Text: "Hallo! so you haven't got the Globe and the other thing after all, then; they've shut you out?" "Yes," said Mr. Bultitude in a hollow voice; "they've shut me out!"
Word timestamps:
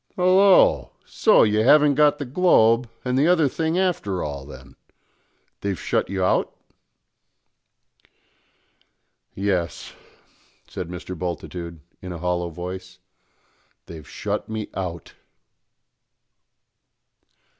"Hallo! 0.15 0.93
so 1.05 1.43
you 1.43 1.59
haven't 1.59 1.93
got 1.93 2.17
the 2.17 2.25
Globe 2.25 2.89
and 3.05 3.19
the 3.19 3.27
other 3.27 3.47
thing 3.47 3.77
after 3.77 4.23
all, 4.23 4.45
then; 4.47 4.75
they've 5.59 5.79
shut 5.79 6.09
you 6.09 6.23
out?" 6.25 6.51
"Yes," 9.35 9.93
said 10.67 10.87
Mr. 10.89 11.15
Bultitude 11.15 11.81
in 12.01 12.11
a 12.11 12.17
hollow 12.17 12.49
voice; 12.49 12.97
"they've 13.85 14.09
shut 14.09 14.49
me 14.49 14.69
out!" 14.73 15.13